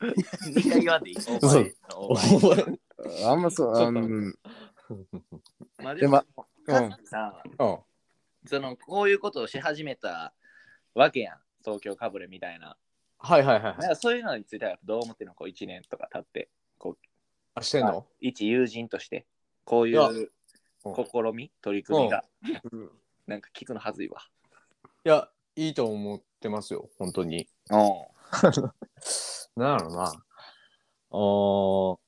[0.00, 1.16] 2回言わんでいい。
[1.16, 4.38] オーバーエイジのオーバーエイジお前うあんまそうあのうん。
[5.78, 6.22] まあでも
[7.04, 7.78] さうん。
[8.46, 10.34] そのこういうことをし始めた
[10.94, 11.38] わけやん。
[11.64, 12.76] 東京かぶれみたいな。
[13.18, 15.34] はいはいはいだからそういうのについてはどう思ってるの？
[15.34, 16.50] こう1年とか経って。
[16.76, 16.98] こう
[17.54, 18.06] あ、してんの？
[18.20, 19.26] 一友人として。
[19.64, 20.30] こういう
[20.94, 22.24] 試み取り組みが
[22.72, 22.90] うん
[23.26, 24.22] なんか聞くのはずいわ。
[25.04, 27.46] いや、いいと思ってますよ、本当に。
[27.70, 27.78] うん。
[29.60, 30.12] なんやろな。
[31.10, 31.98] あー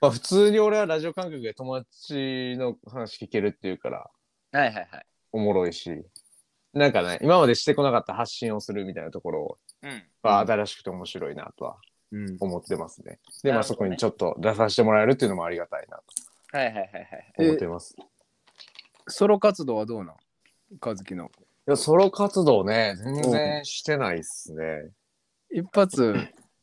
[0.00, 4.10] まあ普通に俺はラジオ感覚で友達の話聞けるっていうから
[4.52, 5.06] はいはいはい。
[5.32, 6.04] おもろいし、
[6.72, 10.02] なんかね、今までしてこなかった発信をするみたいなところうん。
[10.22, 11.78] は新しくて面白いなとは
[12.12, 13.20] うん思ってますね。
[13.44, 16.00] で、まあそなるほどねこにちょっと出させてもらえるっていうのもありがたいな
[16.52, 17.32] はいはいはいはい。
[17.36, 17.94] と思ってます。
[17.98, 18.02] い
[19.08, 20.16] ソロ活動はどうなん？
[20.80, 21.30] 和樹の。
[21.66, 24.90] や、ソロ活動ね、全然してないっすね。
[25.52, 26.14] 一発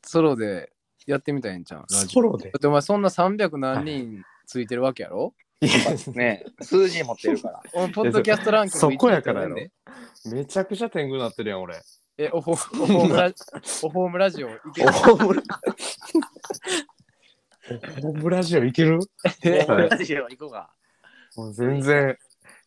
[0.03, 0.71] ソロで
[1.05, 1.81] やってみたいんじゃん。
[1.81, 2.51] ラジオソロで？
[2.51, 5.33] だってお前そんな300何人ついてるわけやろ？
[6.13, 7.61] ね数字持ってるから。
[7.73, 9.55] お 前ポッドキャストランキングそこやからやろ
[10.25, 11.81] めちゃくちゃ天狗なってるやん、俺。
[12.19, 13.31] え、おほおホームラ
[13.83, 14.91] おホームラジオいける？
[14.91, 15.43] ホームラ
[18.01, 18.99] ホームラジオいける？
[19.67, 20.73] ラジオ行こうか。
[21.35, 22.17] もう全然、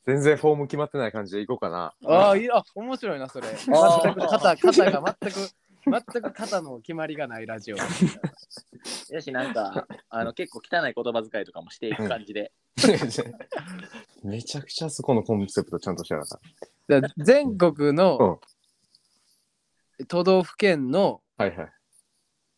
[0.06, 1.94] 全然フォーム決まってない感じでいこうかな。
[2.04, 3.48] ああ、いいあ、面白いな、それ。
[3.48, 5.50] 全く肩、肩が全く、
[5.86, 7.76] 全く肩の決まりがないラジオ。
[9.10, 12.52] やし、なんか、あの結構汚い言葉遣いとかもしていく感じで。
[14.22, 16.40] めちゃくちゃそこのコンセプトちゃんとしてなかっ
[16.88, 18.40] だから全国の
[20.08, 21.44] 都道府県のた。
[21.44, 21.72] はいはい。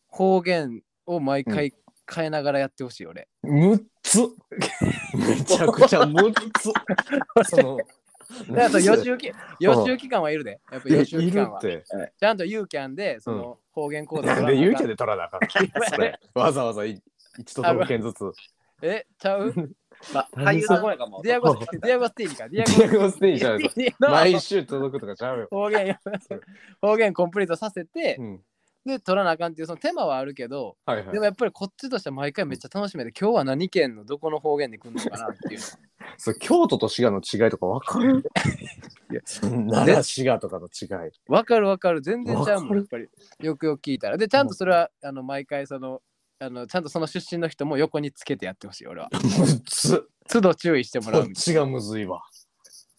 [0.07, 1.73] 方言を毎回
[2.11, 3.27] 変えながらやってほしい、俺。
[3.43, 4.19] 6つ
[5.15, 6.71] めちゃくちゃ6つ
[7.49, 7.77] その、
[8.55, 10.59] であと予習期予習期間はいるで。
[10.71, 11.59] やっぱ予習い期間は。
[11.61, 12.13] るって。
[12.19, 15.39] ちゃんとユーキャンで、その方言コードなんで、勇気で取らなあかん。
[15.89, 17.01] それ、 わざわざい
[17.37, 18.31] 一都道府県ずつ。
[18.81, 19.53] え、ちゃう？
[20.13, 21.21] まあ、 俳優の声かも。
[21.21, 22.49] ディアゴスディアゴスティーニか。
[22.49, 25.47] ディディアゴスティーニじゃないティーニの毎週届くとかちゃうよ。
[25.49, 25.97] 方言
[26.81, 28.41] 方言コンプリートさせて、うん。
[28.85, 31.13] で取らなあかんっていうその手間はあるけど、はいはい。
[31.13, 31.25] でも。
[31.25, 35.65] やっぱりこっちとしては毎回めっちゃ楽しめて今日は何県のどこの方言で来るのかなっていうの
[36.17, 38.23] そう京都と滋賀の違いとかわかる？
[39.11, 41.11] いや奈良滋賀とかの違い。
[41.27, 42.01] わかるわかる。
[42.01, 43.07] 全然ちゃうもんやっぱり。
[43.39, 44.17] よくよく聞いたら。
[44.17, 46.01] でちゃんとそれはあの毎回その
[46.39, 49.09] あのちゃんとその出身の人も横につけてやってほしい俺は。
[49.13, 50.09] 6つ。
[50.29, 52.21] 都度注意してもらうこっちがむずいわ。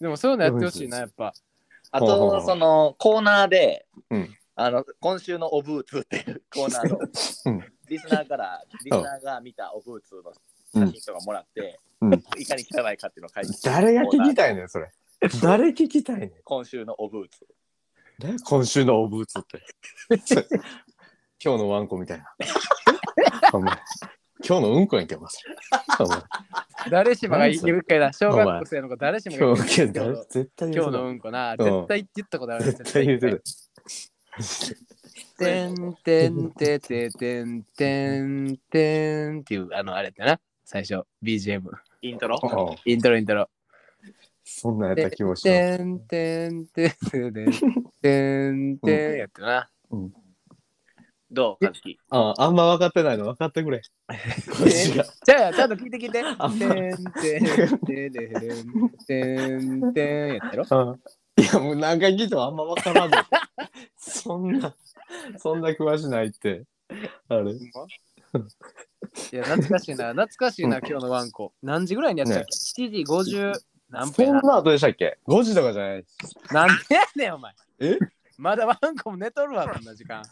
[0.00, 1.34] でもそういうのやってほしいなやっぱ。
[1.90, 10.32] あと、そのコーナーで、うんあの今週のオブーツっていうコーナーの、うんリスナーから、リスナーが見たオブーツの
[10.86, 14.90] 写真とかもらって、うんいかに汚いかっていうのを書いて、誰が聞きたいねん、それ。
[15.42, 16.32] 誰聞きたいねん。
[16.44, 17.46] 今週のオブーツ。
[18.26, 19.62] ね今週のオブーツって。
[21.44, 22.26] 今日のワンコみたいな。
[23.52, 23.74] お前
[24.46, 25.28] 今日のうんこやんけ、お前。
[26.00, 26.22] お前
[26.90, 33.42] 誰しもが言うかいな小学生の子誰しもが今言う日、今日絶対言う今日のうんこなうん絶対言ったことある絶対言うてる。
[35.38, 41.62] てんてんてててんてんてんっていうあのあれだな最初 BGM
[42.02, 43.48] イントロうんイントロイントロ
[44.44, 45.78] そんなんやった気もします。
[45.78, 47.32] てんてんてんてん
[48.02, 49.70] てんてんやってるな
[51.30, 51.98] どうかずき。
[52.10, 53.78] ああんま分かってないの分かってくれ。
[53.78, 55.04] こっちが。
[55.24, 58.32] じゃあちゃんと聞いて聞いてあんてんてんてんてん
[59.06, 61.00] てんてんやってろうん
[61.36, 63.16] いや、もう何回聞いてもあんま分からんの。
[63.96, 64.74] そんな、
[65.38, 66.64] そんな詳しないって。
[67.28, 67.52] あれ。
[67.52, 73.52] いや懐かしいな懐かしいな今日のワンコ何時ぐらいにやったっけ、7時50
[73.90, 76.04] 何分やなそんな後でしたっけ ?5 時とかじゃない。
[76.50, 77.98] なんでやねんお前え？
[78.36, 80.22] まだワンコも寝とるわこんな時間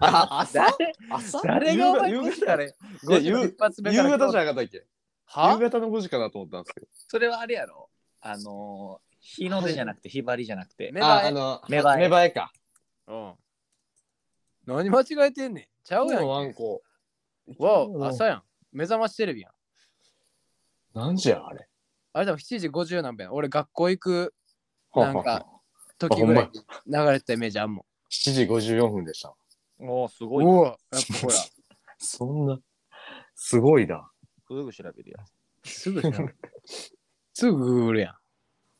[0.00, 0.92] あ、朝誰？
[1.10, 2.72] 朝誰がお前夕5時からいや
[3.04, 4.84] 5時の一発目から夕方じゃなかったっけ夕
[5.26, 6.86] は方の5時かなと思ったんですけど。
[7.08, 7.88] それはあれやろ
[8.20, 11.30] あのー、日の出じゃなくて、日張りじゃなくて、芽生え。
[11.32, 11.98] の、芽生え。
[11.98, 12.52] 芽生えか。
[13.06, 13.34] うん。
[14.66, 15.66] 何間違えてんねん。
[15.84, 16.28] ちゃうやん。
[16.28, 16.82] ワンコ。
[17.58, 18.42] わお朝やん。
[18.72, 19.52] 目覚ましテレビやん。
[20.94, 21.68] 何時やあれ。
[22.12, 23.28] あれでも7時50何分。
[23.30, 24.34] 俺学校行く
[24.92, 25.46] はなんか
[25.98, 26.50] 時ぐらい。
[26.86, 27.84] 流れてたイメージあんもん。
[28.10, 29.34] 7時54分でした。
[29.80, 30.44] おお、すごい。
[30.44, 31.34] おおやっぱほら。
[31.98, 32.60] そんな、
[33.34, 34.10] すごいな。
[34.46, 35.26] すぐ調べるやん。
[35.64, 36.36] すぐ調べる。
[37.34, 38.17] すぐグーグルやん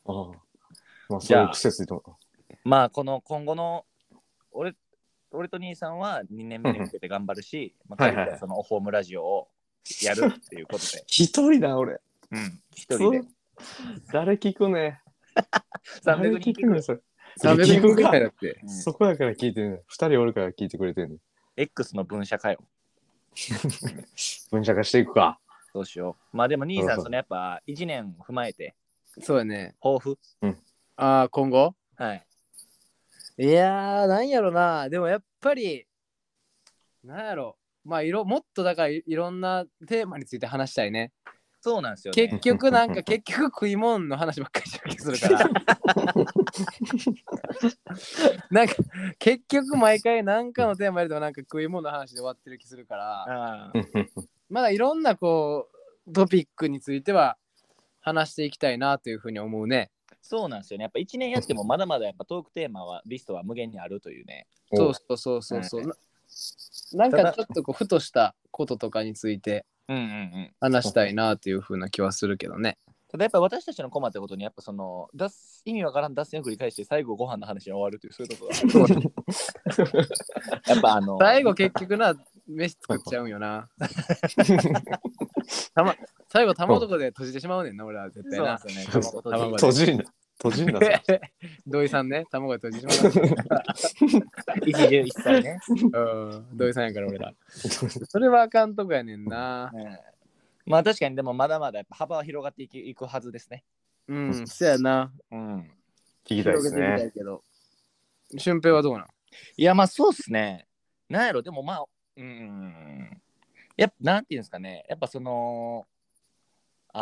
[0.09, 0.49] ああ。
[1.09, 2.03] まあ、じゃあそういう癖ついても。
[2.63, 3.85] まあ、この今後の、
[4.51, 4.75] 俺、
[5.31, 9.47] 俺と兄さんは2年目に向けて頑張るし、まあ、そのホームラジオを
[10.03, 11.99] やるっていうことで、 一人だ、俺。
[12.31, 13.21] うん、一人で。
[14.11, 15.01] 誰聞くね。
[16.03, 16.99] 誰300人聞くね、それ。
[17.41, 19.81] 300人聞くかぐらいだってうんそこやから聞いてるね。
[19.87, 21.17] 二人おるから聞いてくれてるね。
[21.55, 22.59] X の分社かよ。
[24.51, 25.39] 分社化していくか。
[25.73, 26.37] どうしよう。
[26.37, 28.75] まあでも兄さん、そうそうそのやっぱ1年踏まえて、
[29.21, 29.75] そうやね。
[29.81, 30.17] 抱負
[30.95, 31.75] ああ今後？
[31.95, 32.25] はい。
[33.37, 34.89] いやーなんやろな。
[34.89, 35.85] でもやっぱり
[37.03, 37.57] なんやろ。
[37.85, 41.11] まあいろもっとだからいいろんなテーマについて話したいね。
[41.61, 42.27] そうなんですよ、ね。
[42.27, 45.49] 結局なんか 結局食い物の話ばっかりしてる気するから。
[48.49, 48.75] なんか
[49.17, 53.23] 結局毎回何かのテーマやるとなんか食い物の話で終わってる気するから。
[53.67, 54.07] あー。
[54.49, 55.69] まだいろんなこ
[56.07, 57.37] うトピックについては
[58.01, 60.83] 話していきたいなというふうに思うねそうなんですよね。
[60.83, 64.47] やっぱ1年やってもまだまだやっぱトークテーマはリストは無限にあるというね。
[64.73, 65.95] そうそうそうそうな
[66.93, 70.53] なんかちょっとこうふとしたこととかについてうんうんうん。
[70.59, 72.77] 話したいなというふうな気はするけどね
[73.11, 79.11] ただやっぱ私たちの困ったことにやっぱその脱意味わからん脱線を繰り返して最後ご飯の話に終わるというそういうところがある
[80.67, 82.13] やっぱあの最後結局な
[82.47, 83.67] 飯作っちゃうんよな
[85.73, 85.95] たま
[86.31, 89.03] 最後卵とこで閉じてしまうねんな俺は絶対なそうですよね。
[89.23, 90.03] 卵閉じんな。
[90.37, 90.79] 閉じんな。
[91.67, 95.59] 土井さんね卵で閉じてしまう一汁一菜ね。
[95.91, 95.99] う
[96.35, 99.97] ん土井さんやから俺ら それはあかんとこやねんなうん
[100.65, 103.63] まあ確かにでもまだまだやっぱ幅は広がっていくいくはずですね。
[104.07, 105.61] うんそやなうん。
[106.25, 107.07] 聞きたいです広げてみたね。
[107.07, 107.43] いけど
[108.37, 109.07] 俊平はどうなん？
[109.57, 110.67] いやまあそうっすね。
[111.09, 111.85] なんやろでもまあ
[112.17, 113.21] うん。
[113.75, 114.85] やっぱなんていうんですかね。
[114.87, 115.87] やっぱその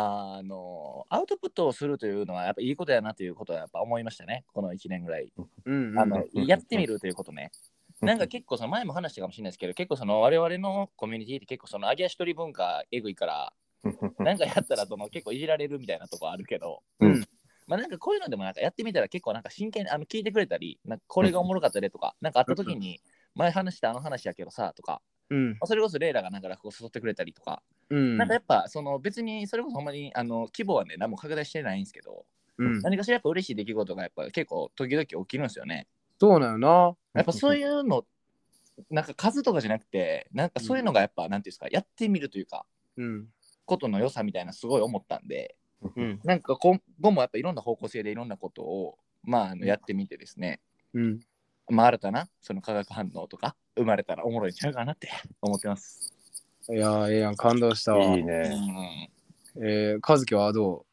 [0.00, 4.44] あのアウトプットをするというのはやっぱいいことやなということはやっぱ思いましたね。
[4.52, 5.32] この1年ぐらい。
[5.66, 5.90] うん。
[5.90, 7.50] うんあのやってみるということね。
[8.00, 13.52] なんか結構その前も話したかもしれないですけど、結構その我々のコミュニティって結構その揚げ足取り文化えぐいから、
[14.20, 17.24] なんかやったらその結構いじられるみたいなとこあるけど、うん。
[17.66, 23.00] まあなんかこういうのでもなんかやってみたら結構なんか真剣にあの聞いてくれたり、なんかこれがおもろかったでとか、なんかあった時に
[23.34, 25.50] 前話したあの話やけどさとか、うん。
[25.52, 28.16] まあ、それこそレイラがなんか落語誘ってくれたりとか、うん。
[28.16, 32.24] なんかやっぱその別にそれこそほんまにあの規模はね何も拡大してないんですけど、
[32.58, 32.82] うん。
[32.82, 35.86] 何かしらやっぱ嬉しい出来事がやっぱ結構時々起きるんですよね。
[36.20, 38.04] そうなよなやっぱそういうの、
[38.90, 43.26] なんか数とかじゃなくて、なんかそういうのがやっぱ、なんていうんですか、やってみるというか、うん。
[43.64, 45.56] ことの良さみたいなすごい思ったんで、
[45.94, 46.20] うん。
[46.24, 50.60] なんか今後もやっぱいろんな方向性でいろんなことを、まあ、あのやってみてですね、
[50.94, 51.20] うん。
[51.68, 55.08] まあ、新たなその化学反応とか生まれたらおもろいんちゃうかなって
[55.40, 56.12] 思ってます。
[56.70, 59.10] いやーええやん感動したわいいうんね。
[59.56, 60.84] えー、和樹はど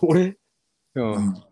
[0.00, 0.36] 俺？
[0.94, 1.42] ううん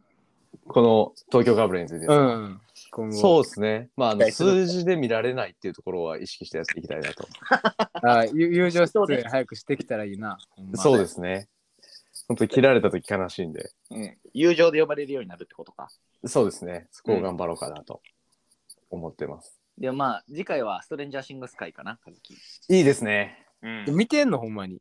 [0.66, 2.16] この東京ガブレについてですか？
[2.16, 2.60] うん
[2.92, 3.88] 今後そうですね。
[3.96, 7.28] まあ、あの数字で見られないっていうところは意識してやっていきたいなと。
[8.08, 10.38] あゆ友情出演早くしてきたらいいな。
[10.56, 11.48] ほんまそうですね。
[12.26, 13.70] 本当に切られた時悲しいんで。
[13.90, 15.88] うん友情で呼ばれるようになるってことか。
[16.26, 16.88] そうですね。
[16.90, 18.00] そこを頑張ろうかなと
[18.90, 19.59] 思ってます。
[19.80, 22.34] でもまあ、次回はストレンジャーシングス会かな、和樹。
[22.68, 23.46] いいですね。
[23.62, 24.74] うん見てんのほんまに？
[24.76, 24.80] い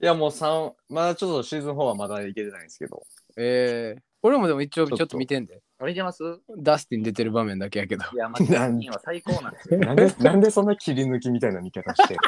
[0.00, 3.04] や、もう3、まだちょっとシーズン4はまだいけてないんですけど。
[3.36, 5.62] えー、俺もでも一応ちょっとちょっと見てんで。
[5.84, 6.22] 見てます？
[6.58, 8.04] ダスティン出てる場面だけやけど。
[8.12, 9.78] いや、まあ、なんは最高なんですよ。
[9.78, 12.20] なんで、なんでそんな切り抜きみたいな見方してる？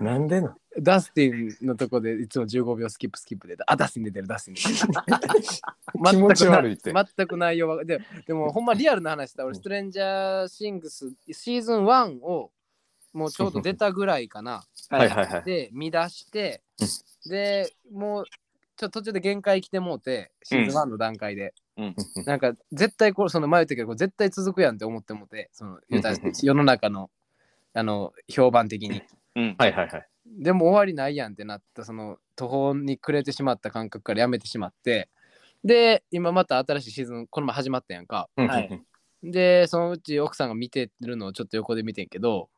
[0.04, 4.92] なんでなダスティンのとこでいつも15秒スキップスキップで、あ、ダスティン出てる、ダスティン。
[5.06, 5.44] 出てる。
[6.10, 6.92] 気持ち悪いって。
[6.92, 12.50] 全く内容はででもほんまリアルな話した俺ストレンジャーシングスシーズン1を
[13.12, 14.64] もうちょうど出たぐらいかな。
[14.90, 15.08] はい。
[15.08, 15.42] はいはい。
[15.44, 16.62] で見出して
[17.26, 18.24] でもう
[18.76, 21.96] ちょっと途中で限界来てもうてシーズン1の段階で、うん。
[22.26, 27.10] なんか絶対これその前言ったけど絶対続くやんって思ってもうてその世の中の
[27.74, 29.02] あの評判的に。
[29.36, 29.56] うん。
[29.58, 30.08] はいはいはい。
[30.38, 35.08] でも終わりないやんってなったその途方に暮れてしまった感覚からやめてしまって
[35.64, 38.28] で今また新しいシーズンこの前始まったやんか。
[38.36, 38.82] はい。
[39.22, 42.48] でそのうち奥さんが見てるのをちょっと横で見てんけど、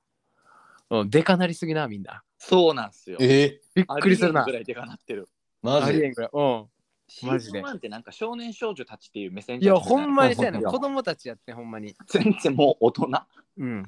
[0.90, 2.22] うん、でかなりすぎなみんな。
[2.38, 3.16] そうなんですよ。
[3.20, 4.42] えびっくりするな。
[4.42, 5.28] ありえんぐらいでかなってる。
[5.62, 5.86] マジ？
[5.86, 6.30] ありえんぐらい。
[6.32, 6.66] うん。
[7.08, 7.62] シマジで。
[7.62, 11.96] ーズン1ってなんか少年少女たちっていう目線いやほんまにそうやねんいや子供たちやってんほんまに。
[12.08, 13.08] 全然もう大人。
[13.56, 13.86] うん。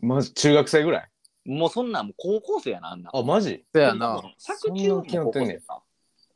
[0.00, 0.32] マジ？
[0.32, 1.10] 中学生ぐらい？
[1.48, 3.10] もうそんなんもう高校生やな、あんな。
[3.12, 3.64] あ、マジ？
[3.74, 5.82] そうやな作中も高校生さ。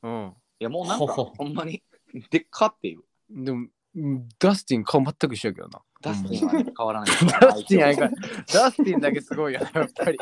[0.02, 1.82] うんいやもうなんかほほほんまに
[2.30, 3.02] でっかっていう。
[3.30, 7.10] でもうんダスティン顔全く一緒やけどなダスティンはね 変わらない。
[7.10, 8.10] ダスティンやんか
[8.52, 10.18] ダスティンだけすごいよなやっぱり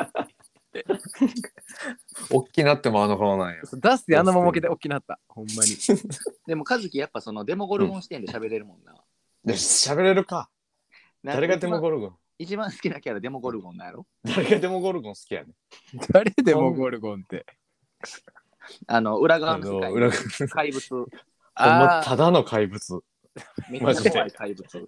[2.31, 3.61] 大きなってもあの顔なんや。
[3.77, 5.69] ダスティンあのままけで大きなったほんまに
[6.47, 8.93] でも和樹やっぱそのデモゴルゴン視点で喋れるもんな。
[9.45, 10.49] で喋れるか。
[11.23, 12.15] 誰がデモゴルゴン？
[12.41, 14.07] 一番好きなキャラデモゴルゴンなんやろ？
[14.23, 15.53] 誰がデモゴルゴン好きやねん。
[16.11, 17.45] 誰でもゴルゴンって？
[18.87, 20.95] あの裏側あの世界の裏側の怪物。
[20.95, 21.07] ほん
[21.55, 23.03] まあただの怪物。
[23.69, 24.87] めっちゃ怖い怪物。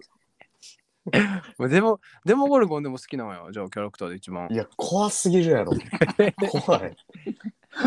[1.58, 5.72] あでもでもゴルゴンでも好きなのよじゃあキャラクターで一番いや、怖すぎるやろ。
[6.50, 6.96] 怖い。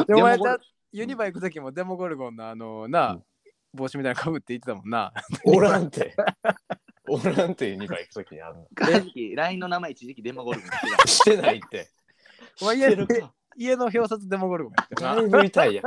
[0.08, 0.60] でもお前デモゴルだ
[0.94, 3.24] ユニバ行く時もデモゴルゴンのあのな、うん
[3.74, 5.12] 帽子みたいなのかぶって言ってたもんな。
[5.46, 6.16] おらんて。
[7.10, 8.68] おらんて、2回行くときにあんの。
[8.80, 11.08] 和樹、LINE の名前一時期デモゴルゴンしてた。
[11.08, 11.90] してないって。
[12.62, 13.34] お前してるか。
[13.56, 15.86] 家の表札デモゴルゴンやってるなだいぶ痛いやん。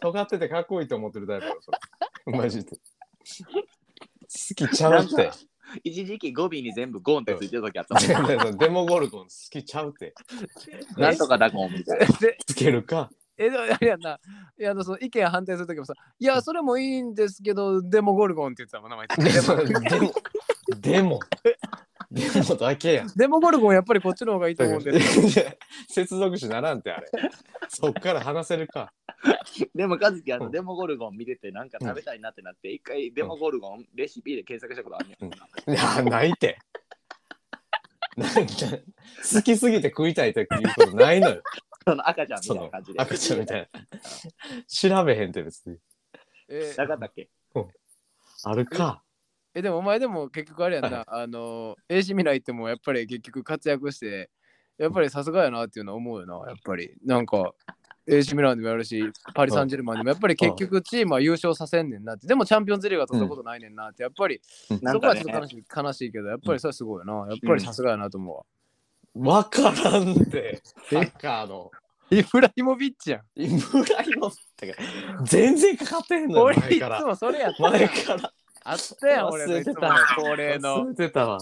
[0.00, 2.38] 尖っててかっこいいと思ってるタイプだろ、それ。
[2.38, 2.70] マジで。
[2.70, 2.76] 好
[4.54, 5.30] きちゃうって。
[5.84, 7.94] 一時期語尾に全部ゴンってついてる時あった
[8.44, 8.56] もん。
[8.56, 10.14] デモゴルゴン好きちゃうって。
[10.96, 12.06] なんとかだゴンみたいな。
[12.06, 13.10] でつけるか。
[13.38, 14.18] え、でもあれやんな。
[14.58, 19.06] いや、あのその意見反対するときもさ、いや、それもいいんですけど、デモゴルゴンって言ってたもん、名前。
[19.06, 20.20] でも、
[20.80, 21.20] でも、
[22.10, 23.12] でもだけやん。
[23.16, 24.98] デモゴルゴンやっぱりこっちの方がいいと思うんで
[25.88, 27.08] 接続詞ならんってあれ。
[27.68, 28.92] そっから話せるか。
[29.74, 35.72] でも、カズキ、あの、うんデモゴルゴン見てて、なんか食べたいなってなって、一回デモゴルゴンレシピで検索したことあるねん。
[35.72, 36.58] いや、ないって。
[38.16, 38.42] なんか
[39.32, 41.42] 好きすぎて食いたいということないのよ。
[41.90, 43.00] その赤ちゃんみたいな感じで。
[43.00, 43.68] 赤ちゃんみたいな。
[44.66, 45.76] 調べへんって別に。
[46.48, 47.30] えなかったっけ？
[48.44, 49.02] あるか。
[49.54, 54.30] え、でもお前でも結局あれやんな、あの、AC 未来行ってもやっぱり結局活躍して、
[54.76, 56.94] やっぱりさすがやなっていうのは思うよな、やっぱり。
[57.04, 57.52] なんか、
[58.06, 59.02] AC ミランでもやるし、
[59.34, 62.26] パリ・サンジェルマンでもやっぱり結局チームは優勝させんねんなって。
[62.26, 64.02] でもチャンピオンズリーグは取ったことないねんなって。
[64.02, 67.26] やっぱり、そこはなんかねちょっと悲しい悲しいけど、やっぱりそれはすごいよな。
[67.28, 68.44] やっぱりさすがやなと思うわ。
[69.18, 70.60] わからんって。
[70.90, 71.70] サッカーの。
[72.10, 73.22] イブラヒモビッチやん。
[73.36, 74.82] イブライモってか
[75.24, 77.04] 全然かかってへんのよ俺いつ前から。
[77.04, 77.90] もそれやった前やん。
[77.90, 78.32] から。
[78.64, 81.38] あったやん、俺のいつもの恒例の忘れてたわ。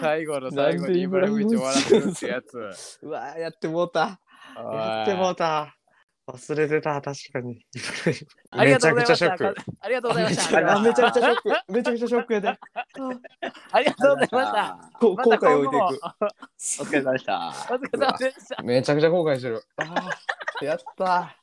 [0.00, 2.98] 最後の最後にイブラヒモビッチ終わらせるってやつ。
[3.02, 4.20] うわやってもうた。
[4.56, 5.76] やってもうた。
[6.32, 7.64] 忘れてた、確かに。
[8.50, 9.54] ありがとうございましめちゃくちゃショッたク。。
[9.80, 10.76] ありがとうございました。
[10.76, 11.72] あめちゃくちゃショック。
[11.72, 12.48] めちゃくちゃショックやで。
[13.72, 14.90] ありがとうございました。
[14.98, 16.04] こまた後悔を置いていく。
[16.04, 17.48] お疲れ様でした。
[17.48, 18.62] お疲れ様でした。
[18.62, 19.62] めちゃくちゃ後悔してる。
[20.62, 21.39] やった